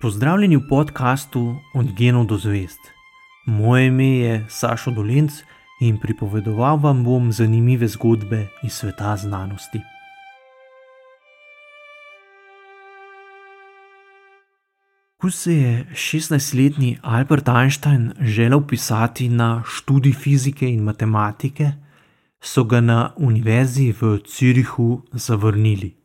[0.00, 2.78] Pozdravljeni v podkastu Od genov do zvest.
[3.46, 5.32] Moje ime je Sašo Dolenc
[5.80, 9.80] in pripovedoval vam bom zanimive zgodbe iz sveta znanosti.
[15.16, 21.72] Ko se je 16-letni Albert Einstein želel pisati na študij fizike in matematike,
[22.40, 25.97] so ga na univerzi v Zürichu zavrnili.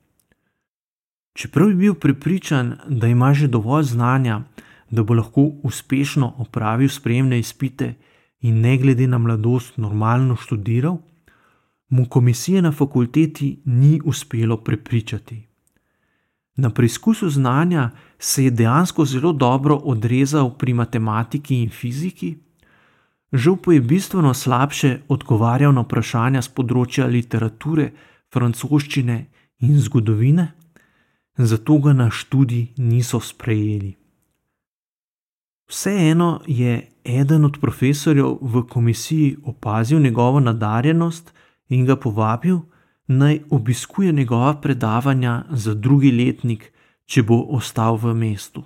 [1.33, 4.41] Čeprav je bil prepričan, da ima že dovolj znanja,
[4.91, 7.93] da bo lahko uspešno opravil sprejemne izpite
[8.41, 10.97] in ne glede na mladosti normalno študiral,
[11.89, 15.47] mu komisije na fakulteti ni uspelo prepričati.
[16.55, 17.89] Na preizkusu znanja
[18.19, 22.37] se je dejansko zelo dobro odrezal pri matematiki in fiziki,
[23.31, 27.89] žal pa je bistveno slabše odgovarjal na vprašanja z področja literature,
[28.33, 29.25] francoščine
[29.59, 30.51] in zgodovine
[31.37, 33.95] zato ga na študij niso sprejeli.
[35.69, 41.33] Vseeno je eden od profesorjev v komisiji opazil njegovo nadarjenost
[41.69, 42.59] in ga povabil,
[43.07, 46.71] naj obiskuje njegova predavanja za drugi letnik,
[47.05, 48.63] če bo ostal v mestu.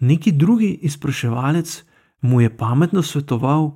[0.00, 1.84] Neki drugi izpraševalec
[2.20, 3.70] mu je pametno svetoval,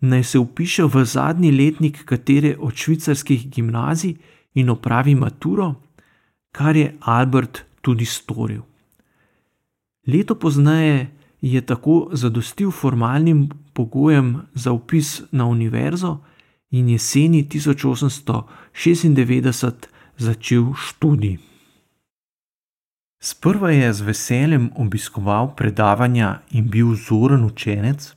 [0.00, 4.16] naj se upiše v zadnji letnik katere od švicarskih gimnazij
[4.54, 5.74] in opravi maturo
[6.52, 8.62] kar je Albert tudi storil.
[10.06, 16.18] Leto pozneje je tako zadostil formalnim pogojem za upis na univerzo
[16.70, 21.38] in jeseni 1896 začel študij.
[23.22, 28.14] Sprva je z veseljem obiskoval predavanja in bil vzoren učenec,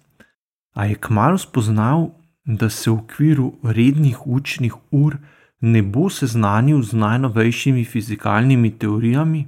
[0.74, 2.10] a je kmalo spoznal,
[2.46, 5.18] da se v okviru rednih učnih ur
[5.64, 9.46] ne bo seznanil z najnovejšimi fizikalnimi teorijami,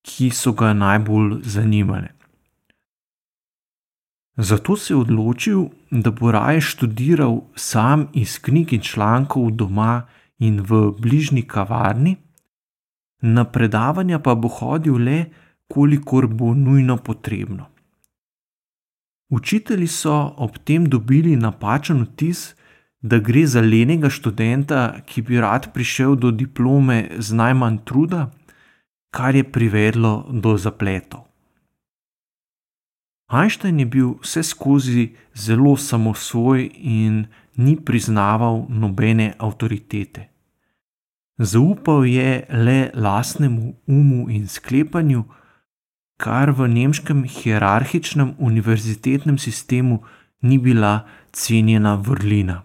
[0.00, 2.08] ki so ga najbolj zanimale.
[4.36, 10.06] Zato se je odločil, da bo raje študiral sam iz knjig in člankov doma
[10.38, 12.16] in v bližnji kavarni,
[13.20, 15.24] na predavanja pa bo hodil le,
[15.68, 17.66] kolikor bo nujno potrebno.
[19.30, 22.54] Učitelji so ob tem dobili napačen vtis,
[23.02, 28.30] da gre za lenega študenta, ki bi rad prišel do diplome z najmanj truda,
[29.10, 31.26] kar je privedlo do zapletov.
[33.30, 40.26] Einstein je bil vse skozi zelo samosvoj in ni priznaval nobene avtoritete.
[41.38, 45.24] Zaupal je le lastnemu umu in sklepanju,
[46.20, 50.02] kar v nemškem hierarhičnem univerzitetnem sistemu
[50.42, 52.62] ni bila cenjena vrlina.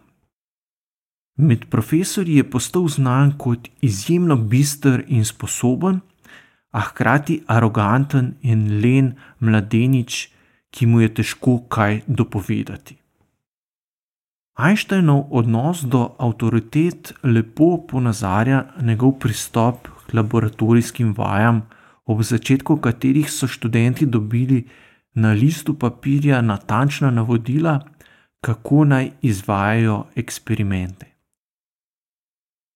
[1.37, 5.99] Med profesorji je postal znan kot izjemno bister in sposoben,
[6.71, 10.29] a hkrati aroganten in len mladenič,
[10.71, 12.97] ki mu je težko kaj dopovedati.
[14.55, 21.61] Einsteinov odnos do avtoritet lepo ponazarja njegov pristop k laboratorijskim vajam,
[22.05, 24.61] ob začetku katerih so študenti dobili
[25.15, 27.79] na listu papirja natančna navodila,
[28.41, 31.14] kako naj izvajajo eksperimente.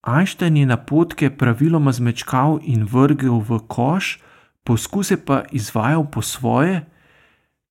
[0.02, 4.20] Einstein je napotke praviloma zmečkal in vrgel v koš,
[4.64, 6.86] poskuse pa izvajal po svoje,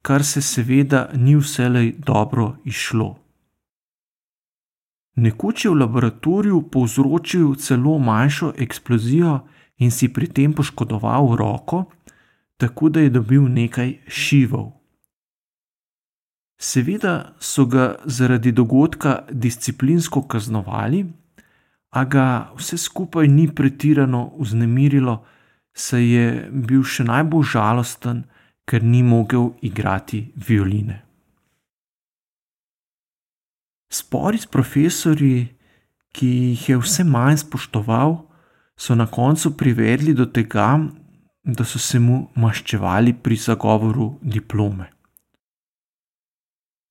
[0.03, 3.17] kar se seveda ni vselej dobro išlo.
[5.17, 9.41] Nekoč je v laboratoriju povzročil celo manjšo eksplozijo
[9.79, 11.85] in si pri tem poškodoval roko,
[12.57, 14.79] tako da je dobil nekaj šivov.
[16.61, 21.07] Seveda so ga zaradi dogodka disciplinsko kaznovali,
[21.91, 25.25] a ga vse skupaj ni pretirano vznemirilo,
[25.73, 28.25] saj je bil še najbolj žalosten,
[28.69, 31.01] ker ni mogel igrati violine.
[33.89, 35.49] Spori s profesori,
[36.13, 38.19] ki jih je vse manj spoštoval,
[38.77, 40.77] so na koncu privedli do tega,
[41.45, 44.91] da so se mu maščevali pri zagovoru diplome.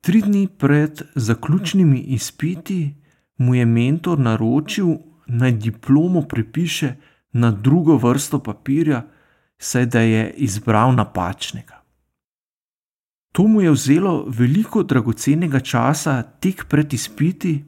[0.01, 2.95] Tri dni pred zaključnimi izpiti
[3.37, 4.97] mu je mentor naročil,
[5.27, 6.95] naj diplomo prepiše
[7.31, 9.05] na drugo vrsto papirja,
[9.57, 11.83] saj da je izbral napačnega.
[13.31, 17.65] To mu je vzelo veliko dragocenega časa tik pred izpiti,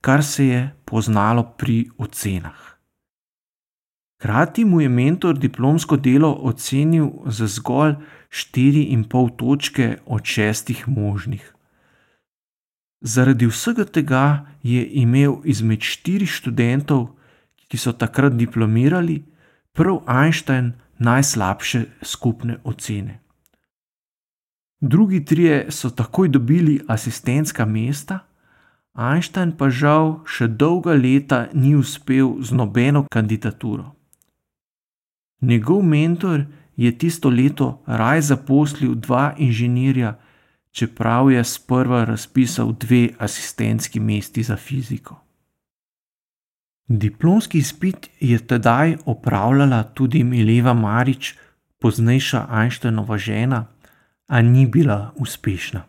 [0.00, 2.76] kar se je poznalo pri ocenah.
[4.18, 7.94] Hkrati mu je mentor diplomsko delo ocenil za zgolj
[8.30, 11.55] 4,5 točke od šestih možnih.
[13.00, 17.12] Zaradi vsega tega je imel izmed štirih študentov,
[17.68, 19.24] ki so takrat diplomirali,
[19.72, 23.20] prav Einstein najslabše skupne ocene.
[24.80, 28.18] Drugi trije so takoj dobili asistentska mesta,
[28.96, 33.92] Einstein pa žal še dolga leta ni uspel z nobeno kandidaturo.
[35.40, 36.46] Njegov mentor
[36.76, 40.16] je tisto leto raj zaposlil dva inženirja,
[40.76, 45.22] čeprav je sprva razpisal dve asistentski mesti za fiziko.
[46.88, 51.34] Diplomski izpit je tedaj opravljala tudi Mileva Marič,
[51.80, 53.66] poznejša Einsteinova žena,
[54.28, 55.82] a ni bila uspešna.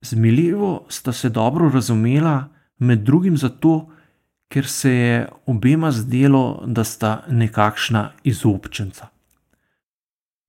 [0.00, 2.48] Z Milevo sta se dobro razumela,
[2.78, 3.90] med drugim zato,
[4.48, 9.06] ker se je obema zdelo, da sta nekakšna izobčenca.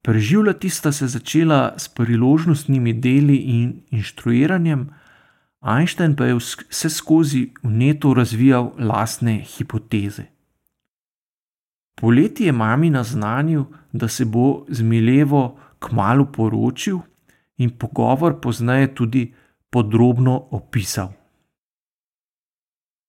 [0.03, 4.89] Preživljati sta se začela s priložnostnimi deli in inštruiranjem,
[5.63, 10.23] Einstein pa je vse skozi vneto razvijal lastne hipoteze.
[11.95, 16.99] Poleti je mami naznanil, da se bo z Milevo kmalo poročil
[17.57, 19.33] in pogovor poznaje tudi
[19.69, 21.13] podrobno opisal.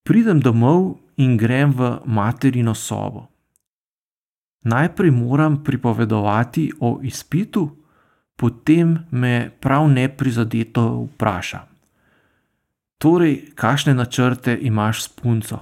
[0.05, 3.34] Pridem domov in grem v materino sobo.
[4.65, 7.77] Najprej moram pripovedovati o izpitu,
[8.37, 11.61] potem me prav neprizadeto vpraša.
[12.99, 15.59] Torej, kakšne načrte imaš s punco?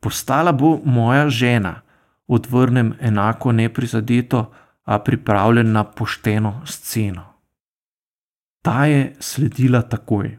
[0.00, 1.80] Postala bo moja žena,
[2.26, 4.52] odvrnem enako neprizadeto,
[4.86, 7.24] a pripravljen na pošteno sceno.
[8.62, 10.38] Ta je sledila takoj.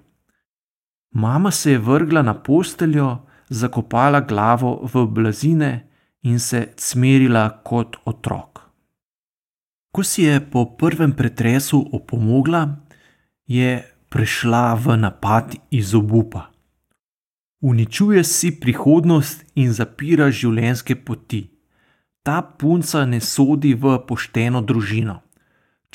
[1.12, 3.18] Mama se je vrgla na posteljo,
[3.50, 5.90] zakopala glavo v blazine
[6.24, 8.62] in se smerila kot otrok.
[9.92, 12.78] Ko si je po prvem pretresu opomogla,
[13.48, 16.50] je prešla v napad iz obupa.
[17.62, 21.58] Uničuje si prihodnost in zapira življenjske poti
[22.28, 25.22] ta punca ne sodi v pošteno družino.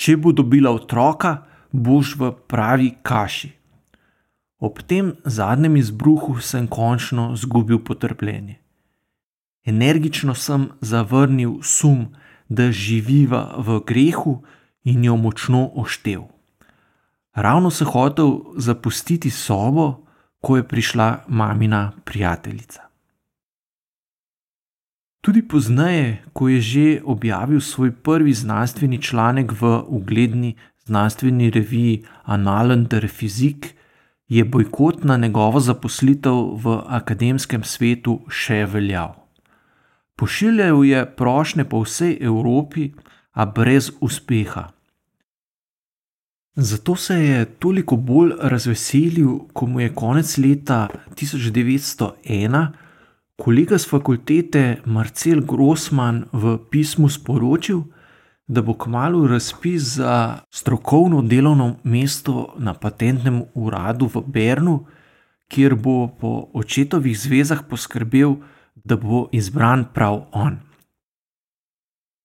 [0.00, 3.50] Če bo dobila otroka, boš v pravi kaši.
[4.64, 8.61] Ob tem zadnjem izbruhu sem končno izgubil potrpljenje.
[9.64, 12.06] Energično sem zavrnil sum,
[12.48, 14.42] da živiva v grehu
[14.84, 16.22] in jo močno oštev.
[17.34, 20.04] Ravno sem hotel zapustiti sobo,
[20.40, 22.82] ko je prišla mamina prijateljica.
[25.22, 32.86] Tudi pozneje, ko je že objavil svoj prvi znanstveni članek v ugledni znanstveni reviji Annalen
[32.86, 33.66] Physik,
[34.28, 36.34] je bojkot na njegovo zaposlitev
[36.64, 39.21] v akademskem svetu še veljal.
[40.16, 42.90] Pošiljal je prošnje po vsej Evropi,
[43.32, 44.68] a brez uspeha.
[46.56, 52.66] Zato se je toliko bolj razveselil, ko mu je konec leta 1901
[53.42, 57.80] Kolega z fakultete Marcel Grossman v pismu sporočil,
[58.46, 64.84] da bo kmalo razpis za strokovno delovno mesto na patentnem uradu v Bernu,
[65.48, 68.36] kjer bo po očetovih zvezah poskrbel,
[68.84, 70.58] da bo izbran prav on.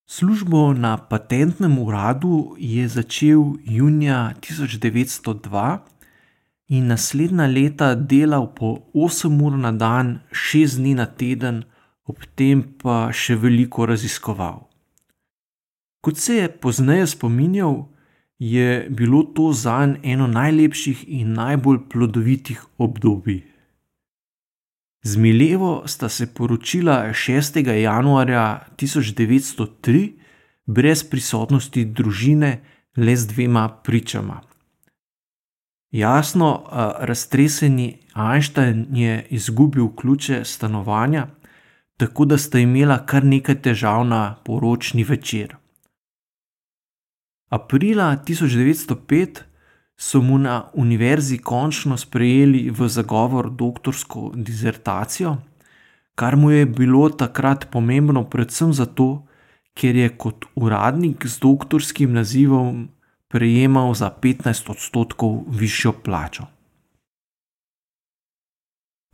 [0.10, 5.78] Službo na patentnem uradu je začel junija 1902
[6.68, 11.64] in naslednja leta delal po 8 ur na dan, 6 dni na teden,
[12.06, 14.64] ob tem pa še veliko raziskoval.
[16.02, 17.86] Kot se je pozneje spominjal,
[18.40, 23.57] je bilo to za njega eno najlepših in najbolj plodovitih obdobij.
[25.08, 27.70] Z Milevo sta se poročila 6.
[27.70, 30.12] januarja 1903,
[30.66, 32.50] brez prisotnosti družine,
[32.98, 34.42] le z dvema pričama.
[35.92, 36.50] Jasno,
[37.00, 41.28] raztreseni Einstein je izgubil ključe stanovanja,
[41.98, 45.56] tako da sta imela kar nekaj težav na poročni večer.
[47.50, 49.47] Aprila 1905
[49.98, 55.38] so mu na univerzi končno sprejeli v zagovor doktorsko disertacijo,
[56.16, 59.26] kar mu je bilo takrat pomembno predvsem zato,
[59.74, 62.88] ker je kot uradnik z doktorskim nazivom
[63.28, 66.48] prejemal za 15 odstotkov višjo plačo.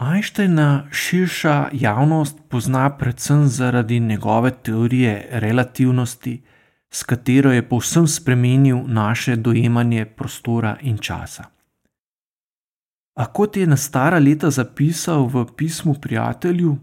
[0.01, 6.41] Einsteina širša javnost pozna predvsem zaradi njegove teorije relativnosti,
[6.93, 11.43] s katero je povsem spremenil naše dojemanje prostora in časa.
[13.17, 16.77] A kot je na stara leta zapisal v pismu prijatelju,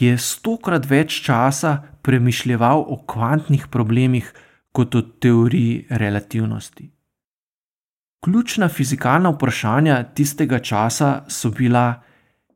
[0.00, 4.30] je stokrat več časa premišljeval o kvantnih problemih,
[4.72, 6.86] kot o teoriji relativnosti.
[8.24, 12.02] Ključna fizikalna vprašanja tistega časa so bila,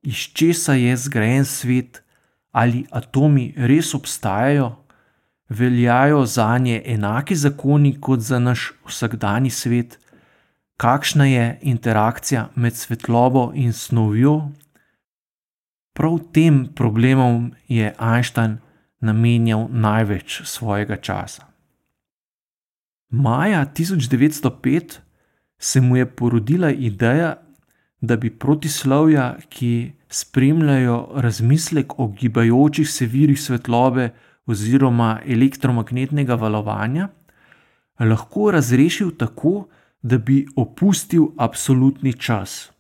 [0.03, 2.03] iz česa je zgrajen svet,
[2.53, 4.84] ali atomi res obstajajo,
[5.55, 9.99] veljajo za nje enaki zakoni kot za naš vsakdani svet,
[10.77, 14.51] kakšna je interakcija med svetlobo in snovjo.
[15.95, 18.59] Prav tem problemom je Einstein
[19.01, 21.47] namenjal največ svojega časa.
[23.11, 24.99] Maja 1905
[25.59, 27.37] se mu je porodila ideja,
[28.01, 34.11] da bi protislovja, ki spremljajo razmislek o gibajočih se virih svetlobe
[34.47, 37.09] oziroma elektromagnetnega valovanja,
[38.01, 39.69] lahko razrešil tako,
[40.03, 42.71] da bi opustil absolutni čas.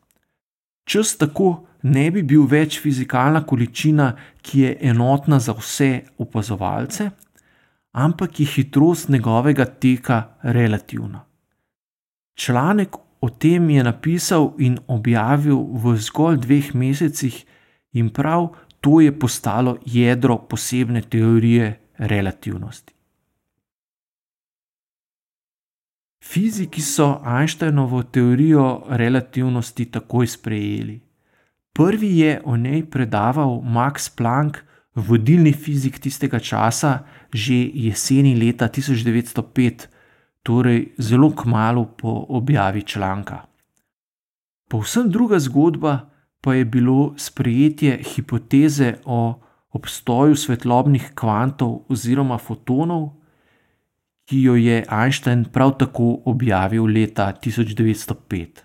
[0.84, 4.10] Čas tako ne bi bil več fizikalna količina,
[4.42, 7.10] ki je enotna za vse opazovalce,
[7.92, 11.24] ampak je hitrost njegovega teka relativna.
[12.36, 17.44] Članek o tem je napisal in objavil v zgolj dveh mesecih,
[17.94, 18.48] in prav
[18.84, 22.92] to je postalo jedro posebne teorije relativnosti.
[26.24, 31.00] Fiziki so Einsteinovo teorijo relativnosti takoj sprejeli.
[31.72, 34.58] Prvi je o njej predaval Max Planck,
[34.94, 36.98] vodilni fizik tistega časa,
[37.32, 39.86] že jeseni leta 1905,
[40.42, 43.46] torej zelo kmalo po objavi članka.
[44.68, 46.13] Povsem druga zgodba
[46.44, 49.40] pa je bilo sprejetje hipoteze o
[49.72, 53.06] obstoju svetlobnih kvantov oziroma fotonov,
[54.28, 58.60] ki jo je Einstein prav tako objavil leta 1905.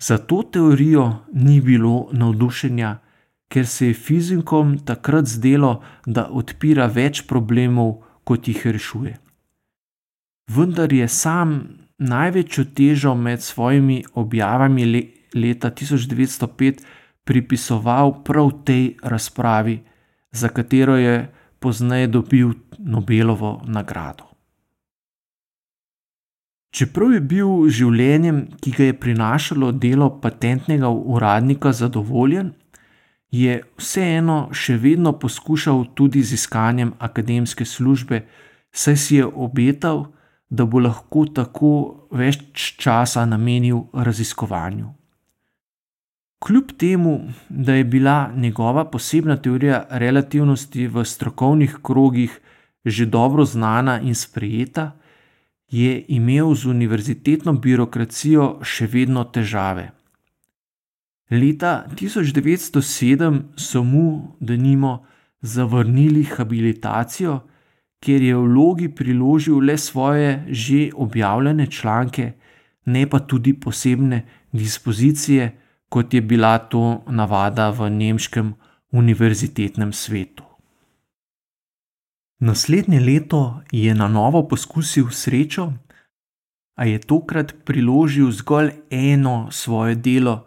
[0.00, 2.96] Za to teorijo ni bilo navdušenja,
[3.48, 9.18] ker se je fizikom takrat zdelo, da odpira več problemov, kot jih rešuje.
[10.48, 11.58] Vendar je sam
[11.98, 14.84] največjo težo med svojimi objavami
[15.34, 16.84] leta 1905
[17.24, 19.80] pripisoval prav tej razpravi,
[20.32, 24.34] za katero je pozneje dobil Nobelovo nagrado.
[26.74, 32.50] Čeprav je bil življenjem, ki ga je prinašalo delo patentnega uradnika, zadovoljen,
[33.30, 38.24] je vseeno še vedno poskušal tudi z iskanjem akademske službe,
[38.74, 40.08] saj si je obetal,
[40.50, 41.72] da bo lahko tako
[42.10, 42.42] več
[42.78, 44.90] časa namenil raziskovanju.
[46.44, 52.40] Kljub temu, da je bila njegova posebna teorija relativnosti v strokovnih krogih
[52.84, 54.92] že dobro znana in sprejeta,
[55.70, 59.86] je imel z univerzitetno birokracijo še vedno težave.
[61.30, 65.06] Leta 1907 so mu, da nimo,
[65.40, 67.40] zavrnili habilitacijo,
[68.04, 72.32] ker je v vlogi priložil le svoje že objavljene članke,
[72.84, 75.63] ne pa tudi posebne dispozicije,
[75.94, 78.54] kot je bila to navada v nemškem
[78.90, 80.42] univerzitetnem svetu.
[82.42, 85.68] Naslednje leto je na novo poskusil srečo,
[86.74, 90.46] a je tokrat priložil zgolj eno svoje delo,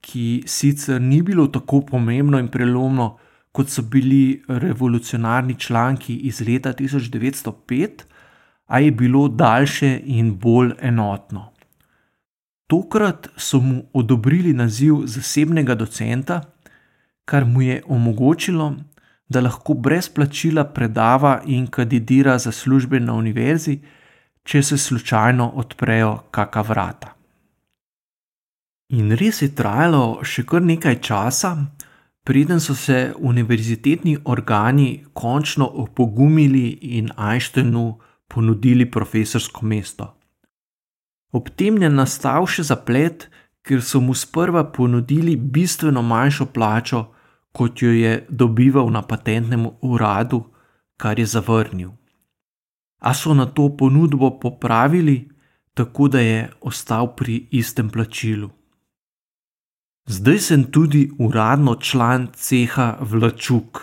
[0.00, 3.18] ki sicer ni bilo tako pomembno in prelomno,
[3.52, 8.08] kot so bili revolucionarni članki iz leta 1905,
[8.66, 11.55] a je bilo daljše in bolj enotno.
[12.66, 16.40] Tokrat so mu odobrili naziv zasebnega docenta,
[17.24, 18.74] kar mu je omogočilo,
[19.28, 23.78] da lahko brez plačila predava in kandidira za službe na univerzi,
[24.42, 27.14] če se slučajno odprejo kakšna vrata.
[28.94, 31.56] In res je trajalo še kar nekaj časa,
[32.26, 36.68] preden so se univerzitetni organi končno opogumili
[36.98, 40.15] in Einsteinu ponudili profesorsko mesto.
[41.36, 43.26] Ob tem je nastal še zaplet,
[43.66, 47.00] ker so mu sprva ponudili bistveno manjšo plačo,
[47.56, 50.44] kot jo je dobival na patentnem uradu,
[50.96, 51.90] kar je zavrnil.
[53.04, 55.16] A so na to ponudbo popravili,
[55.76, 58.48] tako da je ostal pri istem plačilu.
[60.06, 63.82] Zdaj sem tudi uradno član ceha Vlačuk,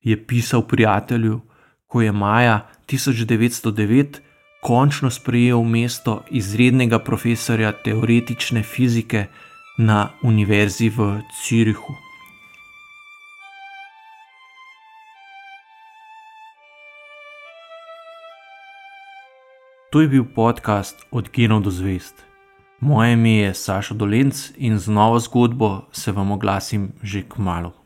[0.00, 1.40] je pisal prijatelju,
[1.86, 2.56] ko je maja
[2.88, 4.29] 1909
[4.60, 9.26] končno sprejel mesto izrednega profesorja teoretične fizike
[9.78, 11.94] na Univerzi v Cirihu.
[19.90, 22.14] To je bil podcast Od genov do zvest.
[22.80, 27.79] Moje ime je Saša Dolence in z novo zgodbo se vam oglasim že k malu.